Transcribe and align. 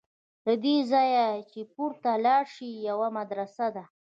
له 0.45 0.53
دې 0.63 0.75
ځایه 0.91 1.25
چې 1.51 1.59
پورته 1.73 2.11
لاړ 2.25 2.43
شې 2.55 2.67
یوه 2.89 3.07
مدرسه 3.17 3.65
ده. 3.75 3.83